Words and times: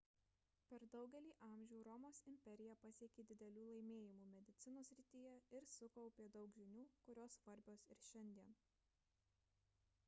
per 0.69 0.83
daugelį 0.93 1.33
amžių 1.47 1.81
romos 1.87 2.21
imperija 2.31 2.77
pasiekė 2.85 3.25
didelių 3.33 3.65
laimėjimų 3.73 4.25
medicinos 4.33 4.91
srityje 4.93 5.35
ir 5.59 5.69
sukaupė 5.75 6.27
daug 6.39 6.57
žinių 6.61 6.89
kurios 7.07 7.39
svarbios 7.43 7.87
ir 7.97 8.05
šiandien 8.11 8.59